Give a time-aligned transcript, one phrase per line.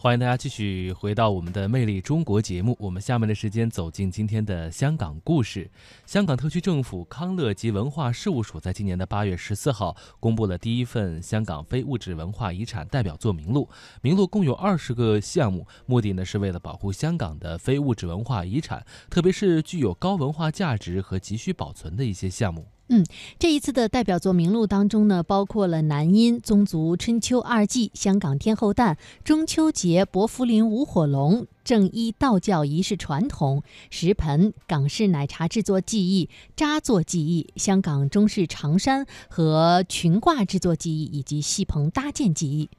[0.00, 2.76] 欢迎大家继续回到我们的《魅力中国》节目。
[2.78, 5.68] 我们下面的时间走进今天的香港故事。
[6.06, 13.68] 香港特区政府康乐及文化事务署在今年的八月十四号公布了第一份香港非物质文化遗产代表作名录，
[14.00, 22.68] 名录共有二十个项目，目的呢是为了保护香港的非物质文化遗产，特别是具有高文化价值和急需保存的一些项目。
[22.90, 23.04] 嗯，
[23.38, 42.70] 这一次的代表作名录当中呢，包括了南音宗族春秋二季、香港天后诞、中秋节薄福林舞火龙、正一道教仪式传统、石盆港式奶茶制作技艺、扎作技艺、香港中式长衫和裙褂制作技艺以及戏棚搭建技艺。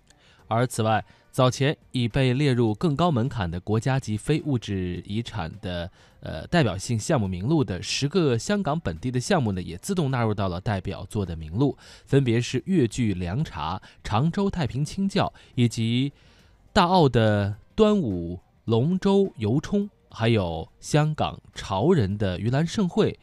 [0.48, 1.06] 而此外，
[1.40, 5.90] 早前已被列入更高门槛的国家级非物质遗产的
[6.20, 16.12] 呃代表性项目名录的十个香港本地的项目呢，也自动纳入到了代表作的名录，分别是粤剧凉茶、常州太平清教以及
[16.74, 23.18] 大澳的端午龙舟游冲，还有香港潮人的盂兰盛会。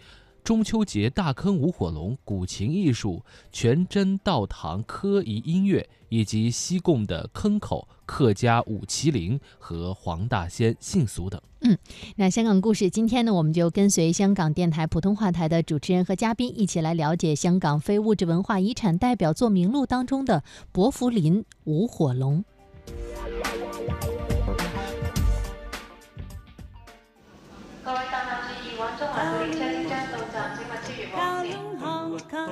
[0.46, 11.42] 中秋节大坑舞火龙、古琴艺术、全真道堂科仪音乐，以及西贡的坑口客家舞麒麟和黄大仙信俗等。
[11.62, 11.76] 嗯，
[12.14, 22.44] 那香港故事今天呢，我们就跟随香港电台普通话台的主持人和嘉宾一起来了解香港非物质文化遗产代表作名录当中的薄扶林舞火龙。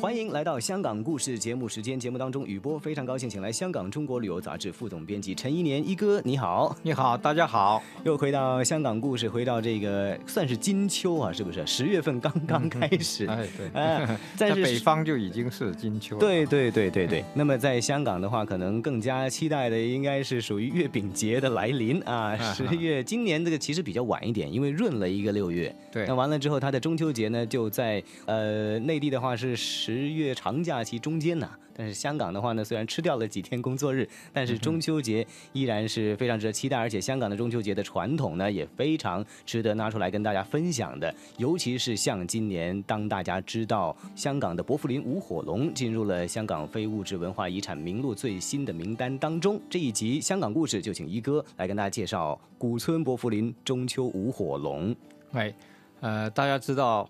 [0.00, 11.66] 欢迎来到香港故事节目时间，节目当中雨波非常高兴，请来香港中国旅游杂志副总编辑陈一年一哥，你好，你好，大家好，又回到香港故事，回到这个算是金秋啊，是不是？
[11.66, 17.24] 十月份刚刚开始，哎对，哎， 在北方就已经是金秋了，对对对对对。
[17.34, 29.56] 那么在香港的话，可能更加期待的应该是属于月饼节的来临啊， 十月，今年这个其实比较晚一点，因为闰了一个六月，对，那完了之后，它的中秋节呢就在呃内地的话是
[29.86, 54.92] 十月长假期中间呢，但是香港的话呢，虽然吃掉了几天工作日，但是中秋节依然是非常值得期待，而且香港的中秋节的传统呢也非常值得拿出来跟大家分享的，尤其是像今年当大家知道香港的薄扶林舞火龙进入了香港非物质文化遗产名录最新的名单当中，这一集香港故事就请一哥来跟大家介绍古村薄扶林中秋舞火龙。
[55.30, 55.54] 哎，
[56.00, 57.08] 呃，大家知道。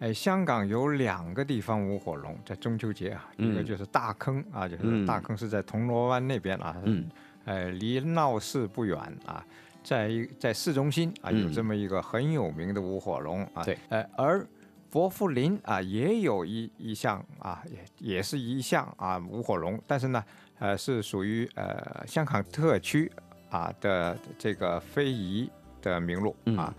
[0.00, 7.08] 哎，香港有两个地方舞火龙，在中秋节啊，一个就是大坑啊，就是大坑是在铜锣湾那边啊，嗯，
[7.44, 9.42] 呃，离闹市不远啊，
[9.84, 14.44] 在一在市中心啊，有这么一个很有名的舞火龙啊，对，呃，而
[14.90, 20.22] 薄扶林啊也有一一项啊，也也是一项啊舞火龙，但是呢，
[20.58, 23.10] 呃，是属于呃香港特区
[23.48, 25.48] 啊的这个非遗
[25.80, 26.74] 的名录啊，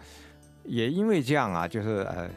[0.66, 2.30] 也因为这样啊，就是呃。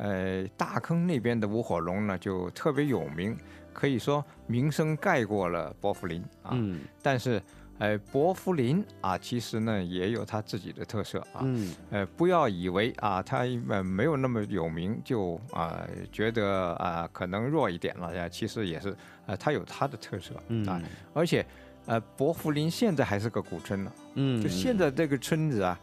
[0.00, 3.36] 呃，大坑那边的舞火龙呢，就特别有名，
[3.72, 6.50] 可以说名声盖过了薄福林啊。
[6.52, 6.78] 嗯。
[7.02, 7.42] 但是，
[7.80, 11.40] 呃，薄福林啊，其实呢也有它自己的特色啊。
[11.42, 11.74] 嗯。
[11.90, 13.38] 呃，不要以为啊，它
[13.68, 18.28] 呃没有那么有名，就啊觉得啊可能弱一点了呀。
[18.28, 20.36] 其实也是，呃，它有它的特色
[20.70, 20.80] 啊。
[21.12, 21.44] 而且，
[21.86, 23.92] 呃，薄福林现在还是个古村呢。
[24.14, 24.40] 嗯。
[24.40, 25.76] 就现在这个村子啊。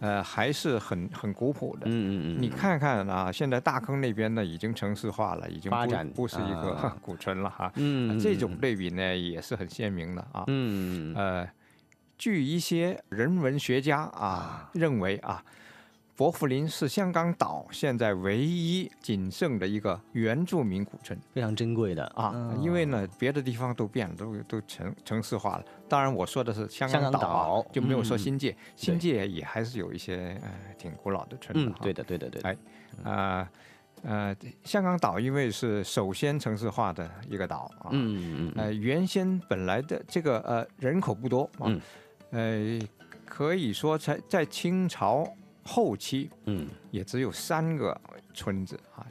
[0.00, 1.86] 呃，还是很很古朴的。
[1.86, 2.42] 嗯嗯嗯。
[2.42, 7.72] 你看看啊，现在大坑那边呢，已经城市化了，已经发展不是一个古村了哈。
[7.76, 8.18] 嗯。
[8.18, 10.44] 这种对比呢，也是很鲜明的啊。
[10.46, 11.14] 嗯嗯。
[11.16, 11.48] 呃，
[12.16, 15.42] 据一些人文学家啊认为啊。
[16.18, 22.52] 薄扶林是香港岛现在唯一仅剩的一个原住民古镇，非常珍贵的啊！
[22.60, 25.64] 因为呢，别的地方都变了，都都城城市化了。
[25.88, 28.56] 当然，我说的是香港岛，就没有说新界。
[28.74, 31.72] 新界也还是有一些呃挺古老的村子。
[31.72, 32.42] 嗯，对的，对的，对。
[32.42, 32.56] 哎，
[33.04, 33.48] 啊
[34.02, 37.90] 呃，香港岛因为是首先城市化的一个岛啊。
[37.92, 38.64] 嗯嗯嗯。
[38.64, 41.70] 呃，原先本来的这个呃人口不多啊，
[42.32, 42.76] 呃，
[43.24, 45.24] 可以说在在清朝。
[45.68, 48.00] 后期，嗯，也只有三个
[48.32, 49.06] 村子啊，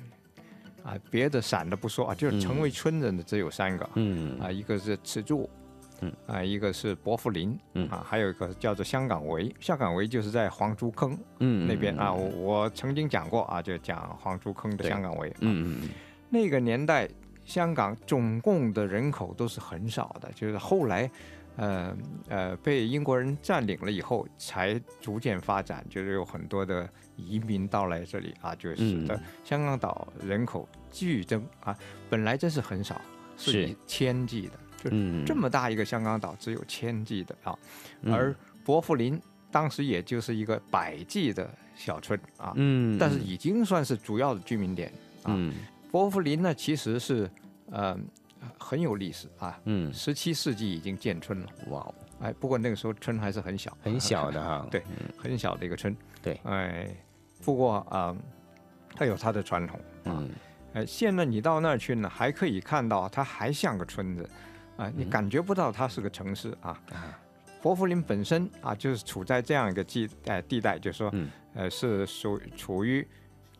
[0.84, 5.48] 啊，别的散的不说啊，就是成为村子的只有三个，嗯，啊，一个是赤柱，
[6.02, 15.90] 嗯，啊，一个是薄扶林，嗯，啊，还有一个叫做香港围，香港围就是在黄竹坑，嗯，那边啊，我曾经讲过啊，就讲黄竹坑的香港围，嗯嗯嗯，
[16.30, 17.08] 那个年代
[17.46, 21.10] 香港总共的人口都是很少的，就是后来，
[21.58, 21.98] 呃
[22.30, 31.78] 呃，被英国人占领了以后，才逐渐发展，就是有很多的移民到来这里啊，就使得嗯香港岛人口剧增啊，
[32.10, 33.02] 本来真是很少，
[33.36, 37.58] 是是以千计的，就是，这么大一个香港岛只有千计的啊，
[38.04, 38.14] 嗯。
[38.14, 39.20] 而伯福林
[39.52, 44.90] 当时也就是一个百计的小村啊，嗯，但是已经算是主要的居民点。
[45.24, 45.34] 啊。
[45.36, 45.54] 嗯。
[45.90, 47.28] 伯福林呢，其实是
[47.72, 47.98] 呃
[48.58, 54.84] 很有历史啊，嗯，十七世纪已经建村了，哇哦，哎，不过那个时候村还是很小，很小的哈， 对
[55.18, 56.40] 很小的一个村，对。
[56.44, 56.88] 哎，
[57.44, 58.16] 不过啊、
[58.96, 60.30] 它有它的传统啊，嗯。
[60.74, 64.30] 呃，现在你到那儿去呢，还可以看到它还像个村子，
[64.76, 66.80] 啊、你嗯感觉不到它是个城市啊。
[66.92, 67.20] 啊。
[67.62, 71.30] 伯福林本身啊，就是处在这样一个地呃地带，就是说，嗯。
[71.56, 73.08] 呃，是属处于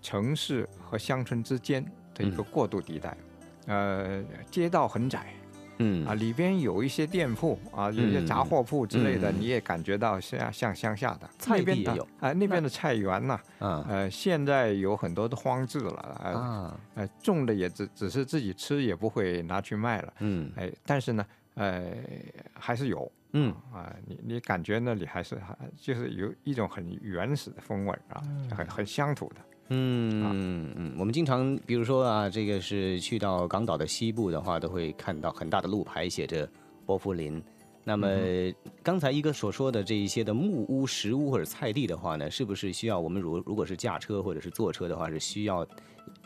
[0.04, 1.84] 城市和乡村之间
[2.14, 2.46] 的一个嗯。
[2.52, 3.18] 过渡地带，
[3.68, 5.28] 呃，街道很窄
[5.80, 11.30] 嗯啊，里边有一些店铺啊，有一些杂嗯货铺之类的，嗯你也感觉到像像乡下的。
[11.38, 21.24] 菜那边的地也有啊、那边的菜园呐、啊呃，现在有很多都荒置了，呃，啊呃，种的也只只是自己吃，也不会拿去卖了，嗯哎，但是呢，
[21.54, 21.94] 呃，
[22.56, 29.36] 还是有，嗯啊，你你感觉那里还是还就是有一种很原始的风味啊，很很乡土的。
[29.70, 36.50] 嗯嗯，我们经常比如说啊，这个是去到港岛的西部的话，都会看到很大的路牌写着
[36.86, 37.42] 波福林。
[37.84, 38.08] 那么
[38.84, 45.66] 刚才一哥所说的这一些的木屋、石屋或者菜地的话呢，是不是需要我们如如果是驾车或者是坐车的话，是需要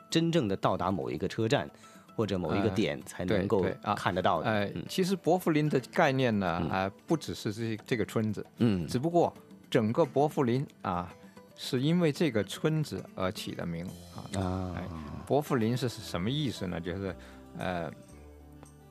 [0.10, 1.70] 真正的到达某一个车站
[2.16, 3.64] 或者某一个呃点才能够
[3.96, 4.50] 看得到的？
[4.50, 6.70] 呃嗯，其实伯福林的概念呢，嗯。
[6.70, 8.88] 啊，不只是这这个村子，嗯。
[8.88, 9.32] 只不过
[9.70, 11.14] 整个伯福林啊，
[11.56, 14.40] 是因为这个村子而起的名啊。
[14.40, 14.74] 啊。
[14.76, 14.84] 哎
[15.26, 16.82] 伯福林是什么意思呢？
[16.82, 17.16] 就是
[17.58, 17.90] 呃，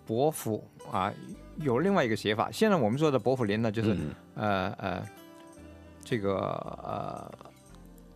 [0.07, 1.13] 伯福啊，
[1.57, 2.51] 有另外一个写法。
[2.51, 4.15] 现在我们说的伯福林呢，就是、嗯。
[4.37, 5.07] 呃呃，
[6.03, 6.37] 这个
[6.83, 7.31] 呃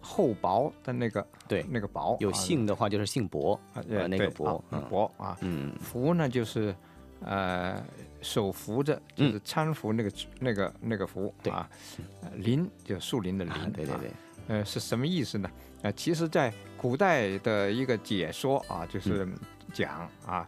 [0.00, 1.62] 厚薄的那个对。
[1.68, 5.74] 那个薄有啊姓的话就是姓薄，啊呃那个对薄薄啊，嗯。
[5.78, 6.74] 福呢就是
[7.20, 7.84] 呃
[8.22, 10.10] 手扶着，就是搀扶那个
[10.40, 11.52] 那个那个扶对。
[11.52, 11.68] 啊，
[12.22, 14.00] 呃林就树林的林，啊对对啊。
[14.00, 14.10] 对，
[14.48, 15.50] 呃，是什么意思呢？
[15.82, 19.26] 呃，其实，在古代的一个解说啊，就是
[19.72, 20.46] 讲啊，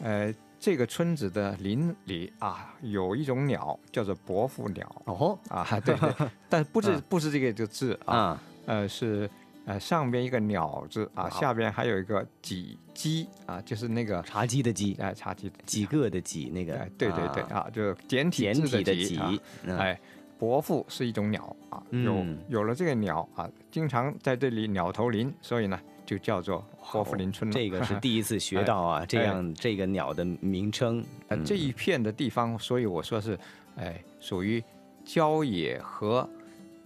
[0.00, 9.28] 呃，这个村子的林里啊，有一种鸟叫做伯父鸟哦啊，对对， 但不是啊不是这个这个字啊，啊呃，是
[9.66, 20.00] 呃上边一个鸟字啊，下边还有一个几鸡啊，就是那个茶几的几，哎茶几几个的几那个哎，，对对对啊啊，就简体简字体的几哎，
[20.38, 27.54] 伯父是一种鸟啊，有嗯有了这个鸟啊，经常在这里鸟头林，所以呢就叫做伯父林村了。
[27.54, 31.04] 这个是 第一次学到啊，这哎样这个鸟的名称。
[31.28, 33.38] 呃嗯这一片的地方，所以我说是，
[33.76, 34.62] 哎，属于
[35.04, 36.28] 郊野和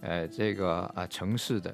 [0.01, 1.73] 呃这个呃城市的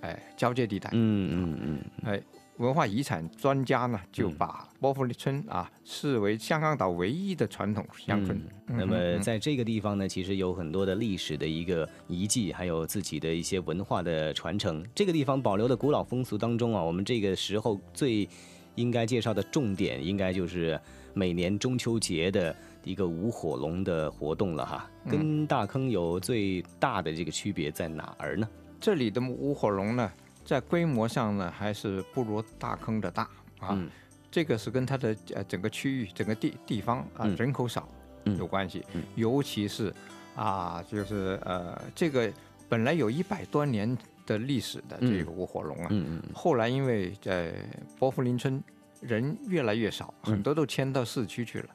[0.00, 0.90] 哎交界地带。
[0.92, 2.20] 嗯嗯嗯哎，
[2.58, 8.38] 文化遗产专家呢就嗯把伯父林村啊视为香港岛唯一的传统乡村。
[8.68, 14.84] 嗯那么在这个地方呢，其实有很多的历史的一个遗迹，还有自己的一些文化的传承。
[14.94, 18.28] 这个地方保留的古老风俗当中啊，我们这个时候最
[18.76, 20.80] 应该介绍的重点，应该就是
[21.12, 22.54] 每年中秋节的
[22.84, 24.90] 一个舞火龙的活动了哈。
[25.04, 28.48] 嗯跟大坑有最大的这个区别在哪儿呢？
[28.80, 30.10] 这里的舞火龙呢，
[30.44, 33.22] 在规模上呢还是不如大坑的大
[33.60, 33.70] 啊。
[33.70, 33.88] 嗯。
[34.30, 37.36] 这个是跟它的呃整个区域、整个地地方啊、嗯。
[37.36, 37.88] 人口少
[38.24, 38.36] 嗯。
[38.36, 39.02] 有关系，嗯。
[39.14, 39.92] 尤其是
[40.36, 42.30] 啊，就是呃这个
[42.68, 43.96] 本来有一百多年
[44.26, 45.90] 的历史的这个舞火龙啊，
[46.34, 47.52] 后来因为在
[47.98, 48.62] 伯福林村
[49.00, 50.32] 人越来越少，嗯。
[50.32, 51.68] 很多都迁到市区去了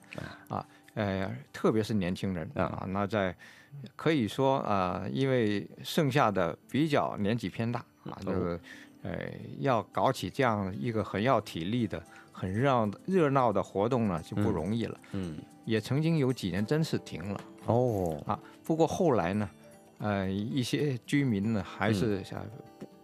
[0.50, 3.34] 啊，呃，特别是年轻人啊啊，那在
[3.96, 8.60] 可以说啊、呃因为剩下的比较年纪偏大啊，哦就是
[9.04, 9.18] 呃
[9.60, 12.02] 要搞起这样一个很要体力的、
[12.32, 15.00] 很热闹热闹的活动呢，就不嗯容易了。
[15.14, 15.38] 嗯。
[15.66, 18.20] 也曾经有几年真是停了哦。
[18.26, 19.48] 啊，不过后来呢，
[20.00, 22.44] 呃，一些居民呢还是想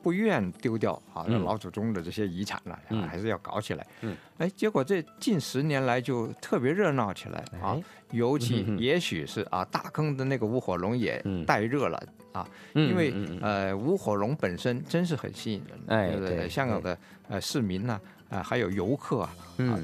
[0.05, 1.43] 不不愿丢掉啊嗯。
[1.43, 3.87] 老祖宗的这些遗产了，还是要搞起来。
[4.01, 11.43] 嗯，哎，结果这近十年来就特别热闹起来啊哎，尤其也许是啊大坑的那个舞火龙也嗯。
[11.43, 11.97] 带热了
[12.33, 16.47] 啊，嗯因为呃舞火龙本身真是很吸引人的，哎对不对？
[16.47, 16.95] 香港的
[17.27, 17.99] 呃市民呢。
[18.27, 19.29] 啊，还有游客啊，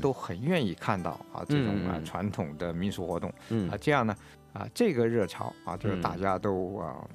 [0.01, 3.31] 都很愿意看到啊这种传统的民俗活动。
[3.49, 3.69] 嗯。
[3.69, 4.15] 啊，这样呢，
[4.51, 6.01] 啊，这个热潮啊，就是嗯。
[6.01, 7.07] 大家都啊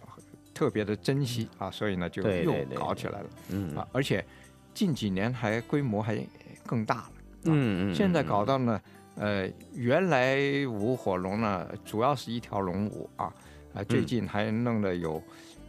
[0.56, 3.76] 特别的珍惜啊，所以呢就又搞起来了嗯。
[3.76, 4.24] 啊，而且
[4.72, 6.18] 近几年还规模还
[6.64, 7.12] 更大了
[7.44, 8.46] 嗯嗯，现在搞嗯。
[8.46, 8.80] 到呢，
[9.16, 13.30] 呃，原来舞火龙呢，主要是一条龙舞啊，
[13.74, 14.06] 啊、最嗯。
[14.06, 15.22] 近还弄了有，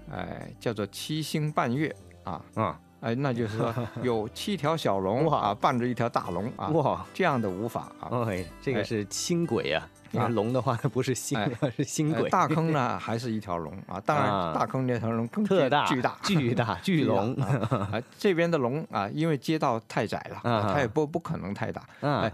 [0.10, 8.24] 呃，叫做七星伴月啊，啊哎、那就是说 有七条小龙啊，伴着一条大龙啊，哇，这样的舞法啊。
[8.28, 8.84] 哎，这个哎。
[8.84, 17.48] 是轻轨啊，因为啊龙的话它不是星哎，是星轨，呃大坑呢还是一条龙啊，当啊然大坑那条龙更大巨大巨大巨龙啊
[17.92, 18.02] 啊！
[18.18, 21.82] 这边的龙啊，因为街道太窄了，它也不不可能太大。
[22.02, 22.34] 啊哎，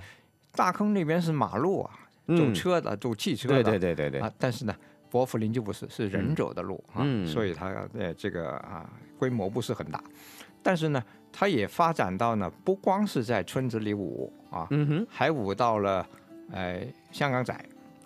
[0.56, 1.92] 大坑那边是马路啊，
[2.28, 3.64] 走嗯车的，走汽车的。
[3.64, 4.76] 对对对对对啊，但是呢，
[5.10, 10.02] 伯福林就不是，是人走的路啊，嗯所以它呃这个啊规模不是很大，
[10.62, 14.68] 但是呢，它也发展到呢，不光是在村子里舞啊，
[15.10, 16.06] 还舞到了
[16.52, 16.82] 呃
[17.12, 17.54] 香港仔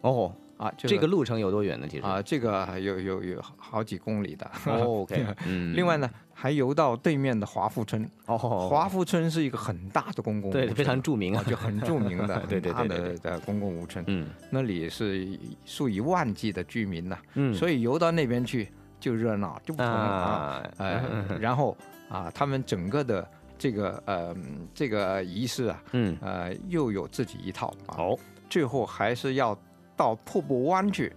[0.01, 1.87] 哦，啊，就是这个路程有多远呢？
[1.89, 4.49] 其实啊，这个有有有好几公里的。
[4.65, 8.07] 哦，OK， 嗯，另外呢，还游到对面的华富村。
[8.25, 14.03] 哦，华富村是一个很大的公共对非常著名啊，就很著名的 对对对对的的公共屋村。
[14.07, 15.27] 嗯那里是
[15.65, 19.93] 数以万计的居民呐，嗯，所以游到那边去就热闹，就不同了。
[19.93, 21.75] 啊，呃，然后
[22.09, 24.35] 啊，他们整个的这个呃
[24.73, 27.95] 这个仪式啊，嗯，呃又有自己一套啊。
[27.97, 28.15] 好，
[28.49, 29.57] 最后还是要
[29.95, 31.11] 到瀑布湾去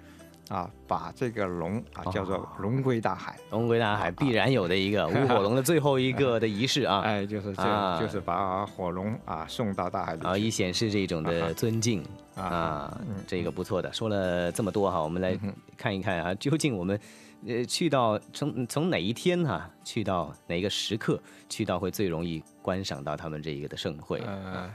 [0.48, 3.36] 啊，把这个龙啊叫做哦龙归大海。
[3.50, 8.00] 龙归大海必然有的一个舞火龙的最后一个的仪式啊， 哎，就是这，啊。
[8.00, 12.04] 就是把火龙啊送到大海里啊，以显示这种的尊敬
[12.34, 13.92] 啊这个不错的。
[13.92, 15.38] 说了这么多哈，我们来
[15.76, 16.98] 看一看啊，究竟我们
[17.46, 24.70] 呃去到从从哪一天哈，去到哪一个时刻，去到会最容易观赏到他们这一个的盛会，呃，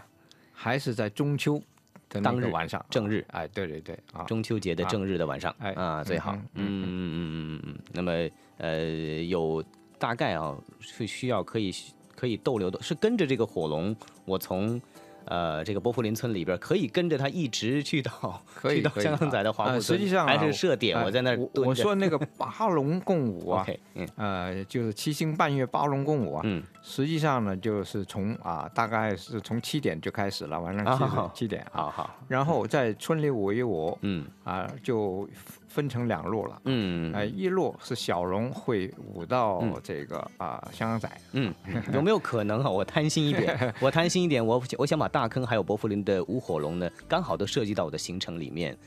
[0.51, 1.61] 还是在中秋
[2.09, 7.21] 的当日晚上，正日哎，对对对啊，中秋节的正日的晚上哎啊，最好嗯嗯嗯嗯
[7.55, 7.79] 嗯嗯。
[7.93, 8.11] 那么
[8.57, 9.63] 呃，有
[9.99, 11.71] 大概啊，是需要可以
[12.15, 13.95] 可以逗留的，是跟着这个火龙，
[14.25, 14.81] 我从。
[15.25, 23.65] 呃，这个波福林村里边可以跟着他一直去到 可以去到香港仔的华呃富村，实际上啊还是设点，哎我在那儿我我说那个八龙共舞啊
[24.15, 26.63] 呃，就是七星半月八龙共舞啊，嗯。
[26.81, 34.25] 实际上呢，就是从啊，大概是从七点就开始了，晚上七啊好七点啊，好好，然后在村里舞一舞嗯。
[34.43, 35.27] 啊，就
[35.67, 36.61] 分成两路了。
[36.65, 37.11] 嗯。
[37.11, 39.73] 哎，一路是小龙会舞到嗯。
[39.83, 41.51] 这个啊香港仔，嗯，
[41.91, 42.69] 有没有可能啊？
[42.69, 48.77] 我贪心一点， 我贪心一点，我我想把大坑还有伯福林的无火龙呢，刚好都涉及到我的行程里面。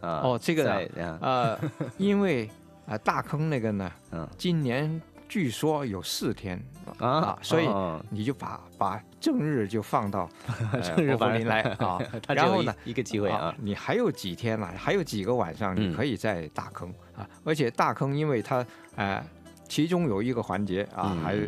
[0.00, 1.60] 啊，哦这个呢啊，呃，
[1.96, 2.50] 因为
[2.88, 6.60] 啊大坑那个呢，嗯今年据说有四天
[6.98, 10.28] 啊啊，所以哦你就把把正日就放到
[10.72, 12.00] 呃 正日福林来啊
[12.34, 12.74] 然后呢。
[12.84, 14.66] 一个机会啊，你还有几天了？
[14.76, 18.66] 还有几个晚上，嗯你可以在大坑、啊，而且大坑因为它
[18.96, 19.24] 呃，
[19.68, 21.46] 其中有一个环节啊，嗯还有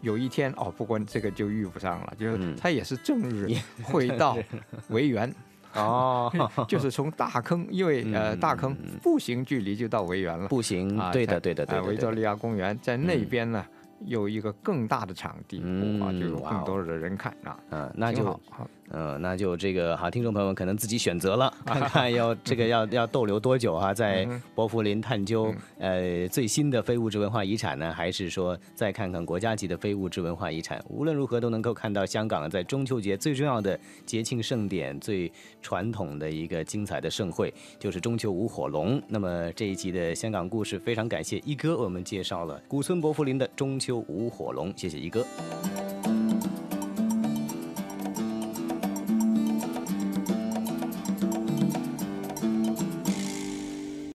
[0.00, 3.48] 有一天哦，不过这个就遇不上了，就是他也是正日
[3.84, 4.36] 会到
[4.90, 5.32] 维园，
[5.74, 6.32] 哦，
[6.68, 13.64] 就是从大坑，因为呃嗯大坑步行距离就到维园了，步行啊，，对的对的对的，维多利亚公园在那嗯边呢。
[14.06, 18.40] 有一个更大的场地，嗯哇，就有更多的人看啊，嗯，那就
[18.92, 30.82] 嗯，那就这个哈，听众朋友们可能自己选择了，看看要这个要要逗留多久哈、在嗯伯福林探究呃最新的非物质文化遗产呢，还是说再看看国家级的非物质文化遗产？
[30.88, 35.30] 无论如何都能够看到香港在中秋节最重要的节庆盛典、最
[35.62, 39.00] 传统的一个精彩的盛会，就是中秋舞火龙。
[39.06, 45.24] 那么这一集的香港故事，非常感谢一哥为我们介绍了古村伯福林的中秋舞火龙，谢谢一哥。